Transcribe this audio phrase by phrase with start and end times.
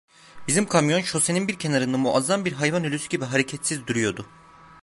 [0.47, 4.25] Bizim kamyon şosenin bir kenarında muazzam bir hayvan ölüsü gibi hareketsiz duruyordu.